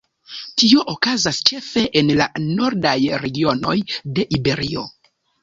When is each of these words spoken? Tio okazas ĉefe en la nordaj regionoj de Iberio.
Tio 0.61 0.85
okazas 0.93 1.41
ĉefe 1.49 1.83
en 2.01 2.09
la 2.21 2.27
nordaj 2.47 2.95
regionoj 3.27 3.77
de 4.19 4.27
Iberio. 4.41 4.89